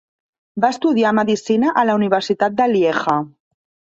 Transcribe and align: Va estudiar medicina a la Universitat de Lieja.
Va 0.63 0.71
estudiar 0.75 1.11
medicina 1.17 1.75
a 1.81 1.85
la 1.89 1.97
Universitat 1.99 2.57
de 2.63 2.69
Lieja. 2.75 3.21